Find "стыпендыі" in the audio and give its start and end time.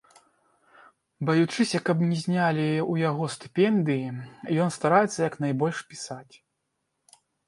3.33-4.07